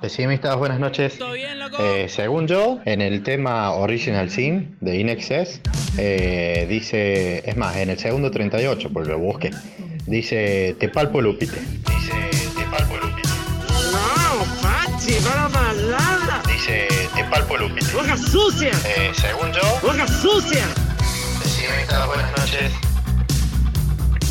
[0.00, 1.18] Pesimistas, buenas noches.
[1.18, 1.76] ¿Todo bien, loco?
[1.78, 5.60] Eh, según yo, en el tema Original Sin de Inexcess,
[5.98, 9.50] eh, dice, es más, en el segundo 38, porque lo busqué,
[10.06, 11.60] dice Te palpo Lupite.
[11.60, 12.14] Dice
[12.56, 13.28] Te palpo Lupite.
[13.92, 16.42] No, Pachi, para palabra.
[16.50, 17.92] Dice Te palpo Lupite.
[17.92, 18.70] Boca sucia.
[18.96, 20.64] Eh, según yo, Boca sucia.
[21.42, 22.89] pesimistas, buenas noches.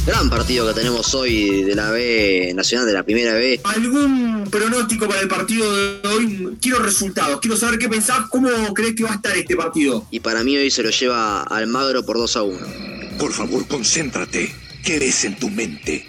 [0.05, 3.61] Gran partido que tenemos hoy de la B Nacional, de la primera B.
[3.63, 6.57] ¿Algún pronóstico para el partido de hoy?
[6.61, 10.07] Quiero resultados, quiero saber qué pensás, cómo crees que va a estar este partido.
[10.09, 12.59] Y para mí hoy se lo lleva Almagro por 2 a 1.
[13.19, 14.55] Por favor, concéntrate.
[14.83, 16.05] ¿Qué ves en tu mente?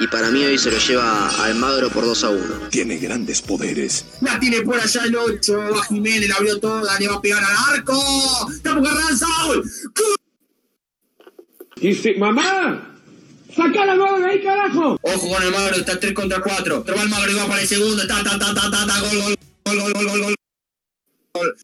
[0.00, 2.68] Y para mí hoy se lo lleva Almagro por 2 a 1.
[2.70, 4.04] Tiene grandes poderes.
[4.20, 7.42] La tiene por allá el 8, va Jiménez, la abrió toda, le va a pegar
[7.44, 8.02] al arco.
[8.52, 9.26] ¡Estamos Carranza!
[11.80, 12.94] Dice, mamá,
[13.54, 14.98] saca la bola de ahí, carajo.
[15.00, 16.82] Ojo con el Magro, está 3 contra 4.
[16.82, 18.06] Traba el Magro y va para el segundo.
[18.06, 20.34] Ta, ta, ta, ta, ta, ta, gol, gol, gol, gol, gol, gol,
[21.34, 21.56] gol.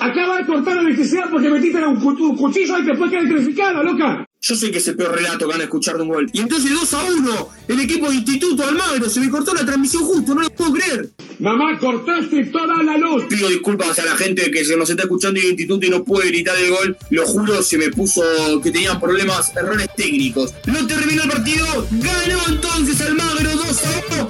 [0.00, 4.24] Acaba de cortar la necesidad porque metiste un, un cuchillo y te fue electrificada, loca.
[4.40, 6.30] Yo sé que es el peor relato que van a escuchar de un gol.
[6.32, 9.08] Y entonces 2 a 1, el equipo de Instituto Almagro.
[9.08, 11.10] Se me cortó la transmisión justo, no lo puedo creer.
[11.38, 13.24] Mamá, cortaste toda la luz.
[13.28, 16.28] Pido disculpas a la gente que se nos está escuchando en instituto y no puede
[16.28, 16.96] gritar el gol.
[17.10, 18.22] Lo juro, se me puso
[18.60, 20.52] que tenían problemas, errores técnicos.
[20.66, 24.28] No terminó el partido, ganó entonces Almagro 2 a 1.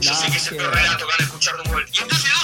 [0.00, 1.86] Yo sé que es el peor relato que van a escuchar de un gol.
[1.90, 2.35] Y entonces 2 a 1.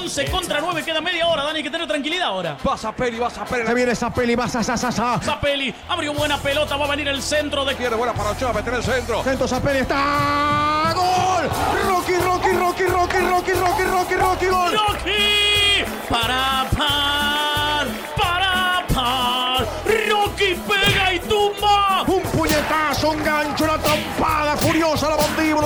[0.00, 2.56] 11 contra 9, queda media hora, Dani, hay que tener tranquilidad ahora.
[2.64, 3.66] Vas a peli, vas a peli.
[3.66, 5.20] Se viene esa peli, vas a sa, sa, sa.
[5.20, 7.74] Zapelli, abrió buena pelota, va a venir el centro de...
[7.74, 9.22] Pierde buena para Ochoa, meter el centro.
[9.22, 10.92] Centro Zapelli está.
[10.94, 11.50] ¡Gol!
[11.86, 14.72] Rocky, Rocky, Rocky, Rocky, Rocky, Rocky, Rocky, Rocky, gol.
[14.72, 15.84] ¡Rocky!
[16.08, 17.86] ¡Para par!
[18.16, 19.66] ¡Para par!
[20.08, 22.04] ¡Rocky pega y tumba!
[22.06, 24.09] Un puñetazo, un gancho, una mandíbula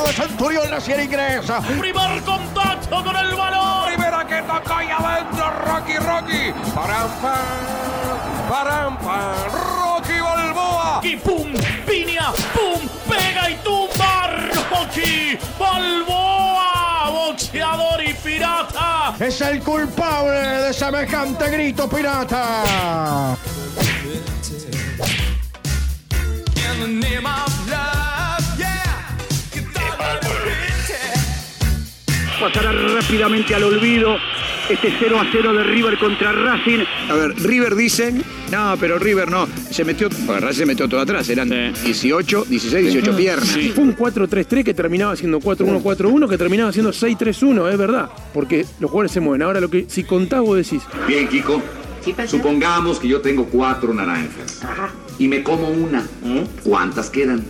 [0.04, 1.60] de Centurión la sierra ingresa.
[1.60, 3.86] ¡Primer contacto con el balón!
[3.86, 6.52] Primera que toca ahí adentro, Rocky, Rocky.
[6.74, 9.52] Param, pam, param, pam.
[9.52, 11.00] Rocky Balboa.
[11.02, 11.52] ¡Y pum!
[11.86, 12.32] ¡Piña!
[12.52, 12.88] ¡Pum!
[13.08, 14.28] ¡Pega y tumba!
[14.70, 15.38] ¡Rocky!
[15.58, 17.10] ¡Balboa!
[17.10, 19.14] ¡Boxeador y pirata!
[19.18, 23.36] Es el culpable de semejante grito pirata.
[32.44, 34.16] Pasará rápidamente al olvido
[34.68, 36.84] este 0 a 0 de River contra Racing.
[37.08, 38.22] A ver, River dicen,
[38.52, 42.84] no, pero River no, se metió, bueno, Racing se metió todo atrás, eran 18, 16,
[42.92, 43.48] 18 piernas.
[43.74, 48.10] Fue un 4-3-3 que terminaba siendo 4-1-4-1, que terminaba siendo 6-3-1, es verdad.
[48.34, 49.40] Porque los jugadores se mueven.
[49.40, 51.62] Ahora lo que si contás vos decís, Bien, Kiko.
[52.26, 54.60] Supongamos que yo tengo cuatro naranjas.
[55.18, 56.06] Y me como una.
[56.62, 57.42] ¿Cuántas quedan?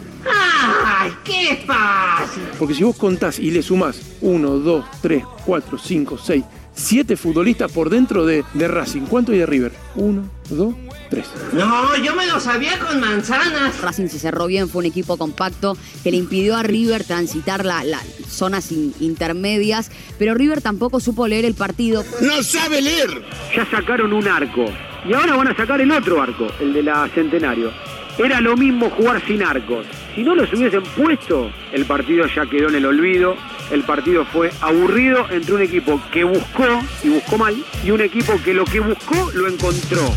[0.86, 2.42] ¡Ay, qué fácil!
[2.58, 6.44] porque si vos contás y le sumás 1, 2, 3, 4, 5, 6,
[6.76, 9.72] 7 futbolistas por dentro de, de Racing, ¿cuánto hay de River?
[9.96, 10.74] 1, 2,
[11.10, 11.26] 3.
[11.52, 13.80] No, yo me lo sabía con manzanas.
[13.80, 17.84] Racing se cerró bien, fue un equipo compacto que le impidió a River transitar las
[18.28, 22.04] zonas in- intermedias, pero River tampoco supo leer el partido.
[22.20, 23.22] ¡No sabe leer!
[23.54, 24.64] Ya sacaron un arco
[25.08, 27.70] y ahora van a sacar el otro arco, el de la Centenario.
[28.18, 29.86] Era lo mismo jugar sin arcos.
[30.14, 33.36] Si no los hubiesen puesto, el partido ya quedó en el olvido.
[33.72, 38.34] El partido fue aburrido entre un equipo que buscó y buscó mal y un equipo
[38.44, 40.12] que lo que buscó lo encontró.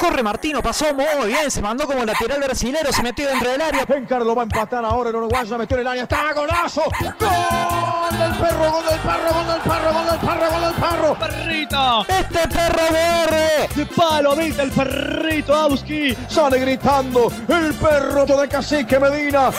[0.00, 3.84] Corre Martino, pasó muy bien, se mandó como lateral brasilero, se metió dentro del área.
[4.08, 6.84] Carlos va a empatar ahora el uruguayo, metió en el área, está golazo.
[6.84, 11.18] Gol del perro, gol del perro, gol del perro, gol del perro, gol del perro.
[11.18, 12.06] ¡Perrito!
[12.08, 18.98] Este perro verde, de palo habilita el perrito Auski, sale gritando el perro de Cacique
[18.98, 19.50] Medina.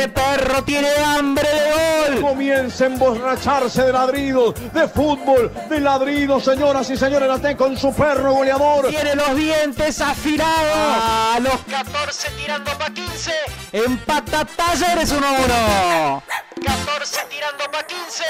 [0.00, 2.20] Este perro tiene hambre de gol.
[2.22, 7.94] Comienza a emborracharse de ladridos, de fútbol, de ladridos, señoras y señores, la con su
[7.94, 8.88] perro goleador.
[8.88, 10.48] Tiene los dientes afilados.
[10.74, 13.32] A los 14 tirando para 15.
[13.72, 16.22] Empata Talleres 1 1.
[16.64, 18.24] 14 tirando para 15.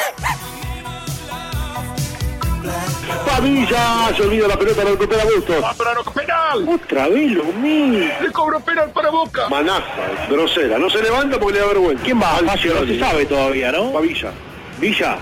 [3.27, 5.77] Pavilla, se olvida la pelota, la recupera Bustos.
[5.77, 6.69] ¡Para no penal!
[6.69, 8.09] Otra vez lo mismo.
[8.21, 9.49] ¡Le cobro penal para Boca!
[9.49, 9.85] Manaza,
[10.29, 10.79] grosera.
[10.79, 12.05] No se levanta porque le da vergüenza.
[12.05, 12.41] ¿Quién va?
[12.41, 13.93] no se sabe todavía, ¿no?
[13.93, 14.33] Pavilla.
[14.79, 15.19] Villa.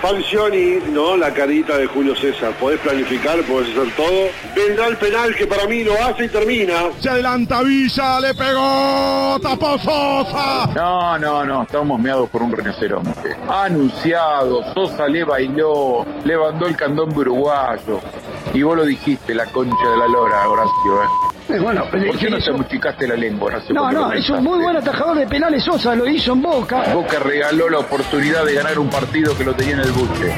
[0.00, 2.52] Falcioni, no, la carita de Julio César.
[2.58, 4.28] Podés planificar, podés hacer todo.
[4.54, 6.90] Vendrá el penal que para mí lo hace y termina.
[7.00, 10.66] Se adelanta Villa, le pegó, tapó Sosa.
[10.74, 13.36] No, no, no, estamos meados por un rinoceronte.
[13.48, 18.00] Anunciado, Sosa le bailó, le mandó el candombe uruguayo.
[18.54, 21.02] Y vos lo dijiste, la concha de la lora, Horacio.
[21.02, 21.31] ¿eh?
[21.48, 23.52] Eh, bueno, ¿Por qué no hizo- te muchicaste la lengua?
[23.70, 26.82] No, No, es un muy buen atajador de penales Sosa, lo hizo en Boca.
[26.94, 30.32] Boca regaló la oportunidad de ganar un partido que lo tenía en el buche.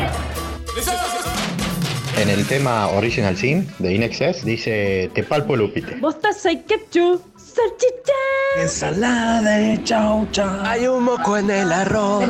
[2.17, 5.97] En el tema Original Sin de Inexcess dice Te palpo Lupite.
[5.97, 7.21] Mostaza y ketchup,
[7.55, 8.13] salchicha.
[8.61, 10.71] Ensalada de chaucha.
[10.71, 12.25] Hay un moco en el arroz.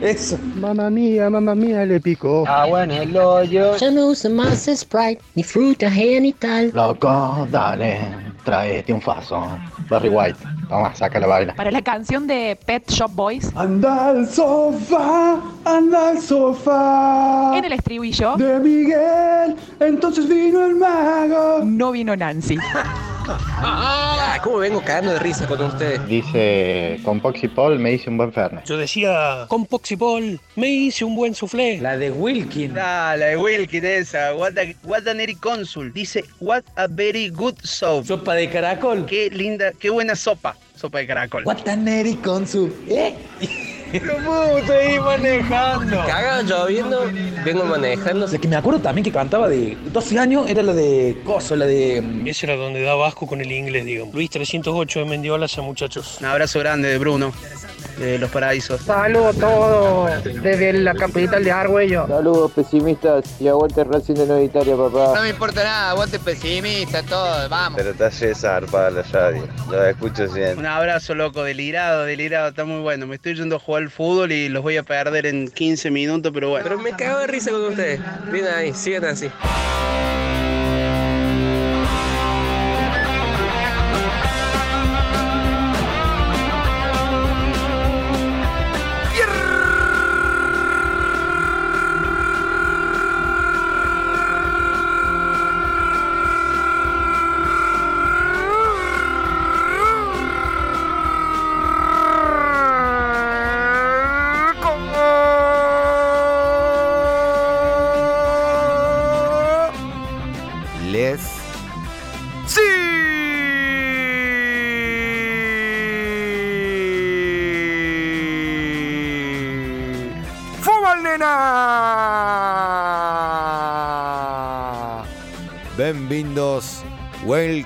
[0.00, 0.38] Eso.
[0.56, 2.46] Mamma mía, mamma mía, le picó.
[2.46, 3.76] Agua en el hoyo.
[3.76, 6.70] Ya no uso más Sprite, ni fruta genital.
[6.74, 8.00] Loco, dale,
[8.44, 9.46] traete un faso.
[9.88, 10.38] Barry White,
[10.68, 11.54] toma, saca la vaina.
[11.54, 17.52] Para la canción de Pet Shop Boys, Anda al sofá, anda al sofá.
[17.56, 21.60] en el estribillo, De Miguel, entonces vino el mago.
[21.64, 22.58] no vino Nancy.
[23.28, 26.04] Ah, ¿Cómo vengo cagando de risa con ustedes?
[26.06, 28.64] Dice, con Poxy Paul me hice un buen Fernet.
[28.64, 31.78] Yo decía, con Poxipol me hice un buen soufflé.
[31.80, 32.76] La de Wilkin.
[32.78, 34.34] Ah, la de Wilkin esa.
[34.34, 35.92] What, a, what an Eric Consul.
[35.92, 38.04] Dice, what a very good soup.
[38.06, 39.06] Sopa de caracol.
[39.06, 40.56] Qué linda, qué buena sopa.
[40.74, 41.44] Sopa de caracol.
[41.44, 42.72] Guataneri con su.
[42.88, 43.14] ¿Eh?
[44.00, 45.96] ¿Cómo estoy manejando?
[46.06, 47.10] Caga lloviendo,
[47.44, 48.26] vengo manejando.
[48.26, 51.66] La que me acuerdo también que cantaba de 12 años era la de Coso, la
[51.66, 52.02] de.
[52.24, 54.14] Ese era donde daba asco con el inglés, digamos.
[54.14, 56.18] Luis 308 de Mendiolas a muchachos.
[56.20, 57.32] Un abrazo grande de Bruno,
[57.98, 58.80] de Los Paraísos.
[58.82, 62.06] Saludos a todos desde la capital de Argüello.
[62.06, 65.12] Saludos pesimistas y aguante Racing de Nueva Italia, papá.
[65.14, 67.76] No me importa nada, aguante pesimista, todo, vamos.
[67.76, 69.46] Pero está César para la radio.
[69.70, 70.58] Lo escucho siempre.
[70.58, 73.06] Un abrazo, loco, delirado, delirado, está muy bueno.
[73.06, 76.32] Me estoy yendo a jugar al fútbol y los voy a perder en 15 minutos,
[76.34, 76.64] pero bueno.
[76.64, 78.00] Pero me cago de risa con ustedes.
[78.30, 79.30] Bien ahí, sigan así.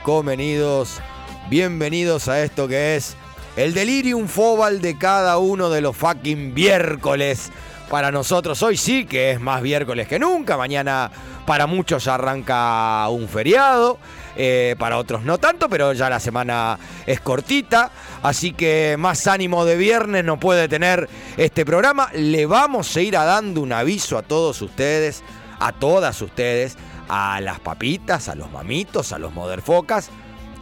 [0.07, 1.01] Welcomenidos,
[1.51, 3.17] bienvenidos a esto que es
[3.57, 7.51] el delirium fobal de cada uno de los fucking miércoles.
[7.91, 11.11] Para nosotros hoy sí que es más miércoles que nunca, mañana
[11.45, 13.99] para muchos arranca un feriado,
[14.37, 17.91] eh, para otros no tanto, pero ya la semana es cortita,
[18.23, 22.11] así que más ánimo de viernes no puede tener este programa.
[22.15, 25.25] Le vamos a ir a dando un aviso a todos ustedes,
[25.59, 26.77] a todas ustedes,
[27.09, 30.11] a las papitas, a los mamitos, a los moderfocas.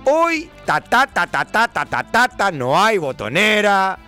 [0.04, 3.98] Hoy, ta ta ta ta ta ta ta ta, ta, no hay botonera,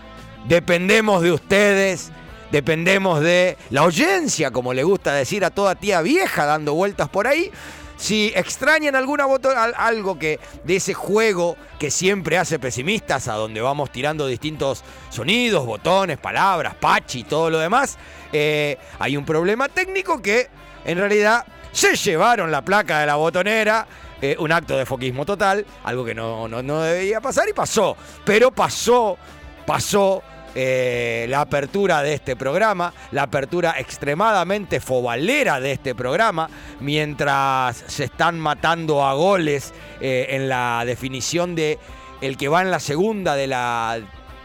[0.46, 2.12] dependemos de ustedes.
[2.52, 7.26] Dependemos de la oyencia, como le gusta decir a toda tía vieja dando vueltas por
[7.26, 7.50] ahí.
[7.96, 13.60] Si extrañan alguna al- algo que de ese juego que siempre hace pesimistas, a donde
[13.60, 17.98] vamos tirando distintos sonidos, botones, palabras, pachi y todo lo demás,
[18.32, 20.48] eh, hay un problema técnico que
[20.84, 21.44] en realidad
[21.76, 23.86] se llevaron la placa de la botonera,
[24.22, 27.94] eh, un acto de foquismo total, algo que no, no, no debía pasar y pasó,
[28.24, 29.18] pero pasó,
[29.66, 30.22] pasó
[30.54, 36.48] eh, la apertura de este programa, la apertura extremadamente fobalera de este programa,
[36.80, 41.78] mientras se están matando a goles eh, en la definición de
[42.22, 43.98] el que va en la segunda de la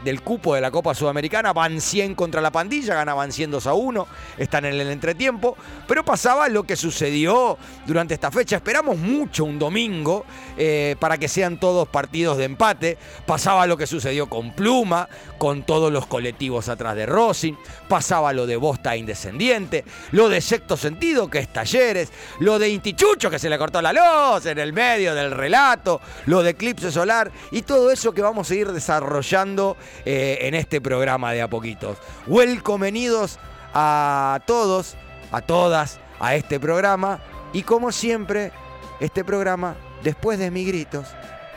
[0.04, 3.74] del cupo de la Copa Sudamericana, van 100 contra la pandilla, ganaban 100 2 a
[3.74, 9.46] 1, están en el entretiempo, pero pasaba lo que sucedió durante esta fecha, esperamos mucho
[9.46, 10.26] un domingo
[10.58, 15.64] eh, para que sean todos partidos de empate, pasaba lo que sucedió con Pluma, con
[15.64, 17.54] todos los colectivos atrás de Racing,
[17.88, 23.30] pasaba lo de Bosta Indescendiente, lo de Sexto Sentido, que es Talleres, lo de Intichucho,
[23.30, 27.32] que se le cortó la luz en el medio del relato, lo de Eclipse Solar
[27.52, 31.98] y todo eso que vamos a ir desarrollando eh, en este programa de a poquitos.
[32.28, 33.40] Welcomenidos
[33.74, 34.96] a todos,
[35.32, 37.20] a todas, a este programa.
[37.54, 38.52] Y como siempre,
[39.00, 41.08] este programa, después de mis gritos,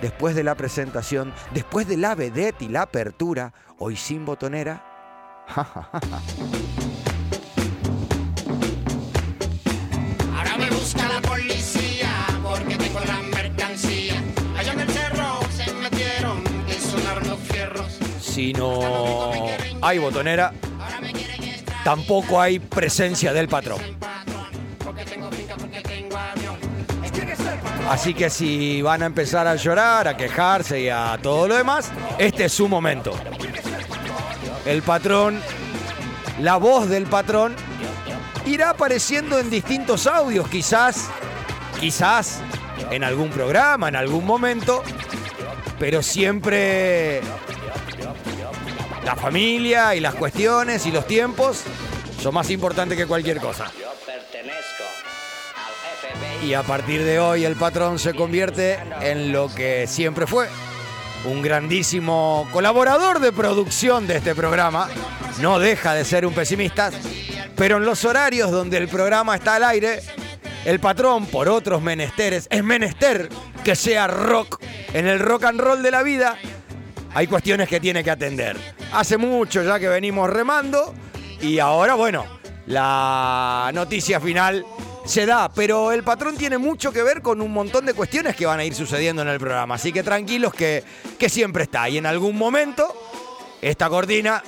[0.00, 4.84] después de la presentación, después de la vedette y la apertura, hoy sin botonera,
[18.34, 19.30] si no
[19.80, 20.52] hay botonera,
[21.84, 23.80] tampoco hay presencia del patrón.
[27.88, 31.92] Así que si van a empezar a llorar, a quejarse y a todo lo demás,
[32.18, 33.12] este es su momento.
[34.66, 35.40] El patrón,
[36.40, 37.54] la voz del patrón,
[38.46, 41.08] irá apareciendo en distintos audios, quizás,
[41.78, 42.40] quizás
[42.90, 44.82] en algún programa, en algún momento,
[45.78, 47.20] pero siempre
[49.04, 51.62] la familia y las cuestiones y los tiempos
[52.20, 53.70] son más importantes que cualquier cosa.
[56.42, 60.48] Y a partir de hoy el patrón se convierte en lo que siempre fue,
[61.24, 64.88] un grandísimo colaborador de producción de este programa.
[65.40, 66.90] No deja de ser un pesimista,
[67.56, 70.00] pero en los horarios donde el programa está al aire,
[70.64, 73.28] el patrón, por otros menesteres, es menester
[73.64, 74.62] que sea rock.
[74.92, 76.36] En el rock and roll de la vida
[77.14, 78.73] hay cuestiones que tiene que atender.
[78.94, 80.94] Hace mucho ya que venimos remando
[81.40, 82.24] y ahora, bueno,
[82.66, 84.64] la noticia final
[85.04, 88.46] se da, pero el patrón tiene mucho que ver con un montón de cuestiones que
[88.46, 89.74] van a ir sucediendo en el programa.
[89.74, 90.84] Así que tranquilos que,
[91.18, 91.88] que siempre está.
[91.88, 92.86] Y en algún momento,
[93.60, 94.44] esta cortina,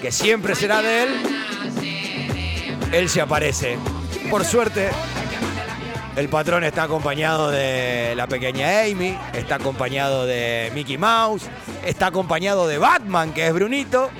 [0.00, 1.22] que siempre será de él,
[2.92, 3.76] él se aparece.
[4.30, 4.88] Por suerte,
[6.16, 11.48] el patrón está acompañado de la pequeña Amy, está acompañado de Mickey Mouse,
[11.84, 14.10] está acompañado de Batman, que es Brunito.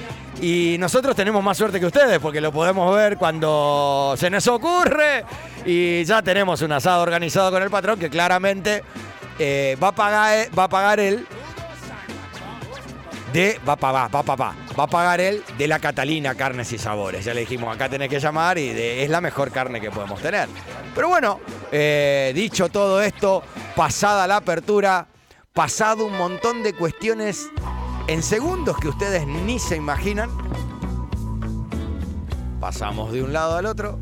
[0.41, 5.25] Y nosotros tenemos más suerte que ustedes porque lo podemos ver cuando se nos ocurre.
[5.65, 8.83] Y ya tenemos un asado organizado con el patrón que claramente
[9.39, 11.27] eh, va, a pagar, va a pagar él
[13.33, 13.61] de.
[13.67, 16.79] Va a pagar, va a pagar, va a pagar él de la Catalina Carnes y
[16.79, 17.25] Sabores.
[17.25, 20.49] Ya le dijimos, acá tenés que llamar y es la mejor carne que podemos tener.
[20.95, 23.43] Pero bueno, eh, dicho todo esto,
[23.75, 25.07] pasada la apertura,
[25.53, 27.49] pasado un montón de cuestiones
[28.07, 30.31] en segundos que ustedes ni se imaginan.
[32.61, 33.99] Pasamos de un lado al otro.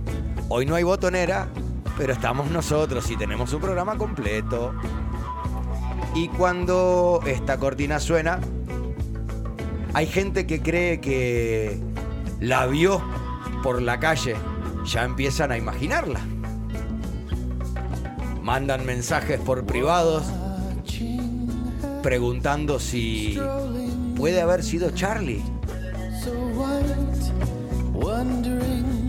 [0.48, 1.48] Hoy no hay botonera,
[1.96, 4.74] pero estamos nosotros y tenemos un programa completo.
[6.14, 8.40] Y cuando esta cortina suena,
[9.92, 11.80] hay gente que cree que
[12.40, 13.02] la vio
[13.62, 14.36] por la calle.
[14.84, 16.20] Ya empiezan a imaginarla.
[18.42, 20.24] Mandan mensajes por privados
[22.02, 23.38] preguntando si
[24.16, 25.42] puede haber sido Charlie.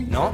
[0.08, 0.32] ¿No?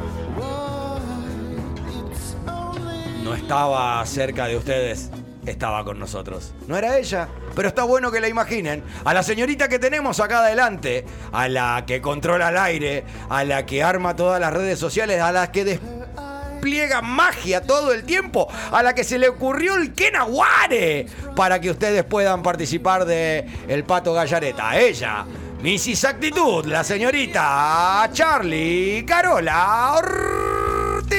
[3.23, 5.11] No estaba cerca de ustedes,
[5.47, 6.54] estaba con nosotros.
[6.66, 8.83] No era ella, pero está bueno que la imaginen.
[9.04, 13.64] A la señorita que tenemos acá adelante, a la que controla el aire, a la
[13.66, 18.83] que arma todas las redes sociales, a la que despliega magia todo el tiempo, a
[18.83, 24.12] la que se le ocurrió el Kenaguare para que ustedes puedan participar de El Pato
[24.12, 24.71] Gallareta.
[24.71, 25.25] A ella,
[25.62, 26.04] Mrs.
[26.04, 31.18] Actitud, la señorita Charlie Carola Ortiz.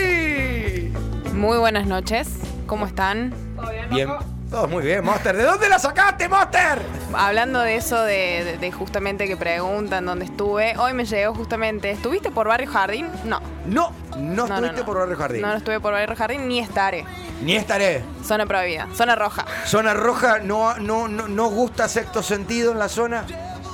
[1.34, 2.28] Muy buenas noches,
[2.68, 3.49] ¿cómo están?
[3.90, 4.10] Bien,
[4.52, 5.36] todo muy bien, Monster.
[5.36, 6.80] ¿De dónde la sacaste, Monster?
[7.14, 11.92] Hablando de eso, de, de- de justamente que preguntan dónde estuve, hoy me llegó justamente,
[11.92, 13.08] ¿estuviste por Barrio Jardín?
[13.26, 13.42] No.
[13.66, 15.42] No, no estuviste por Barrio Jardín.
[15.42, 17.06] No, no estuve por Barrio Jardín ni estaré.
[17.42, 18.04] Ni estaré.
[18.24, 19.46] Zona prohibida, zona roja.
[19.66, 23.26] Zona roja, no, no, no, no gusta sexto sentido en la zona.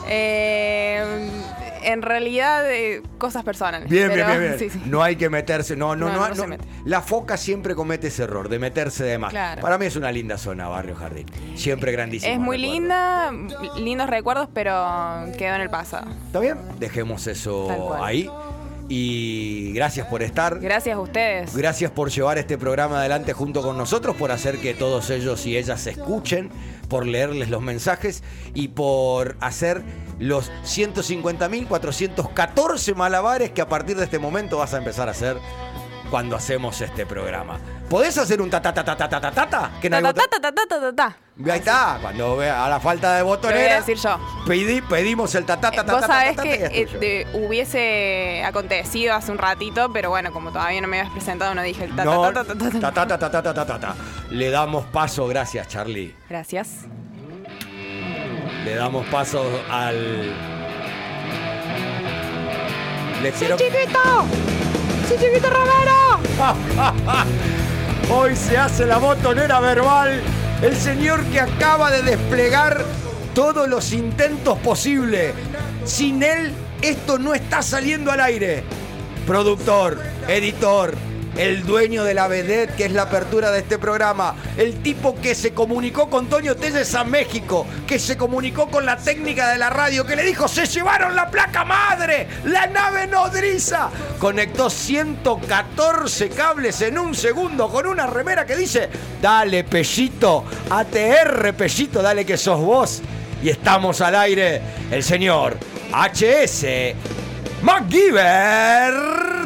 [0.07, 1.29] Eh,
[1.85, 3.89] en realidad, eh, cosas personales.
[3.89, 4.71] Bien, pero- bien, bien, bien.
[4.71, 4.83] sí, sí.
[4.89, 5.75] No hay que meterse.
[5.75, 6.19] No, no, No, no.
[6.21, 6.65] no no- se mete.
[6.85, 9.31] La foca siempre comete ese error de meterse de más.
[9.31, 9.61] Claro.
[9.61, 11.25] Para mí es una linda zona, Barrio Jardín.
[11.55, 12.33] Siempre grandísimo.
[12.33, 13.31] Es muy linda,
[13.77, 14.71] lindos recuerdos, pero
[15.37, 16.07] quedó en el pasado.
[16.27, 16.57] ¿Está bien?
[16.79, 18.29] Dejemos eso ahí.
[18.87, 20.59] Y gracias por estar.
[20.59, 21.55] Gracias a ustedes.
[21.55, 25.57] Gracias por llevar este programa adelante junto con nosotros, por hacer que todos ellos y
[25.57, 26.49] ellas se escuchen,
[26.87, 28.23] por leerles los mensajes
[28.53, 29.83] y por hacer
[30.19, 35.37] los 150.414 malabares que a partir de este momento vas a empezar a hacer
[36.09, 37.59] cuando hacemos este programa.
[37.89, 39.71] ¿Podés hacer un ta ta ta ta ta ta ta ta ta?
[39.81, 41.17] Que Ta, ta, botón- ta, ta, ta, ta, ta.
[41.51, 44.17] Ahí está, cuando vea a la falta de Lo voy a botonera, decir yo.
[44.47, 49.37] pedí- pedimos el ta ta ta ta Vos sabés que eh, hubiese acontecido hace un
[49.37, 52.43] ratito, pero bueno, como todavía no me habías presentado, no dije el ta, ta, ta,
[52.43, 52.79] ta, ta, ta.
[52.79, 53.95] ta, ta, ta, ta, ta, ta, ta, ta.
[54.31, 56.15] Le damos paso, gracias Charlie.
[56.29, 56.85] Gracias.
[58.63, 60.33] Le damos paso al.
[63.21, 64.25] Le ¡Sí, quiero- chiquito!
[65.07, 66.19] ¡Sí, chiquito Romero!
[68.09, 70.21] Hoy se hace la botonera verbal.
[70.61, 72.83] El señor que acaba de desplegar
[73.35, 75.33] todos los intentos posibles.
[75.83, 78.63] Sin él, esto no está saliendo al aire.
[79.27, 80.95] Productor, editor,
[81.37, 85.35] el dueño de la vedette, que es la apertura de este programa, el tipo que
[85.35, 89.69] se comunicó con Toño Telles a México, que se comunicó con la técnica de la
[89.69, 93.89] radio, que le dijo, se llevaron la placa madre, la nave nodriza.
[94.19, 98.89] Conectó 114 cables en un segundo con una remera que dice,
[99.21, 103.01] dale Pellito, ATR Pellito, dale que sos vos.
[103.43, 105.57] Y estamos al aire, el señor
[105.91, 106.65] HS
[107.65, 108.93] MacGyver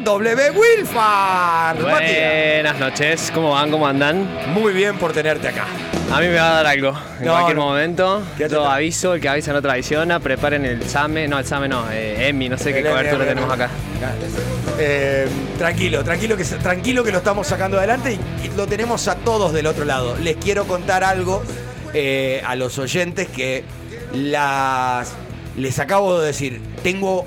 [0.03, 0.51] W.
[0.51, 1.81] Wilfar.
[1.81, 3.71] Buenas noches, ¿cómo van?
[3.71, 4.27] ¿Cómo andan?
[4.53, 5.65] Muy bien por tenerte acá.
[6.11, 7.63] A mí me va a dar algo en No, cualquier no.
[7.67, 8.21] momento.
[8.37, 10.19] Quédate Yo aviso, el que avisa no traiciona.
[10.19, 13.23] Preparen el SAME, no, el SAME no, eh, EMI, no sé qué El Emmy, cobertura
[13.23, 13.63] Emmy, tenemos Emmy.
[13.63, 13.73] acá.
[14.79, 19.15] Eh, tranquilo, tranquilo que, tranquilo que lo estamos sacando adelante y, y lo tenemos a
[19.15, 20.17] todos del otro lado.
[20.17, 21.41] Les quiero contar algo
[21.93, 23.63] eh, a los oyentes que
[24.13, 25.13] las
[25.55, 26.61] les acabo de decir.
[26.83, 27.25] Tengo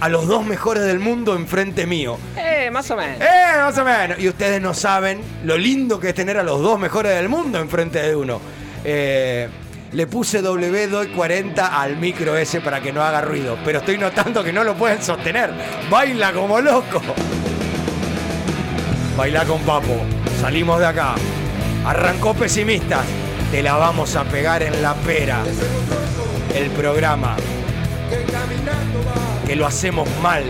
[0.00, 2.18] a los dos mejores del mundo enfrente mío.
[2.36, 3.20] Eh, más o menos.
[3.20, 4.18] ¡Eh, más o menos!
[4.18, 7.58] Y ustedes no saben lo lindo que es tener a los dos mejores del mundo
[7.58, 8.40] enfrente de uno.
[8.84, 9.48] Eh,
[9.92, 14.52] le puse W240 al micro ese para que no haga ruido, pero estoy notando que
[14.52, 15.50] no lo pueden sostener.
[15.88, 17.00] Baila como loco.
[19.16, 19.96] Baila con papo.
[20.40, 21.14] Salimos de acá.
[21.86, 23.04] Arrancó pesimistas.
[23.50, 25.42] Te la vamos a pegar en la pera.
[26.54, 27.36] El programa.
[28.10, 28.24] Que
[29.54, 30.42] lo hacemos mal,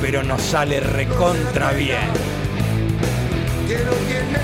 [0.00, 1.98] pero nos sale recontra bien.
[3.68, 4.40] que no tiene.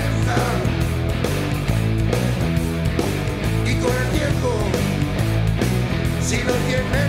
[3.65, 4.53] Y con el tiempo,
[6.21, 7.07] si no tiene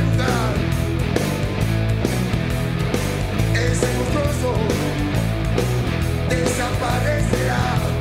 [3.73, 4.55] ese monstruoso
[6.29, 7.98] desaparecerá.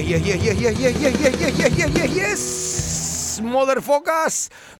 [0.00, 3.40] yeah, yeah, yeah, yeah, yeah, yeah, yeah, yeah, yeah, yeah, yeah, yes!
[3.44, 4.48] Motherfuckers!